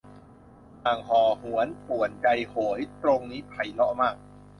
[0.83, 4.15] ห่างห่อหวนป่วนใจโหย ตรงนี้ไพเราะมาก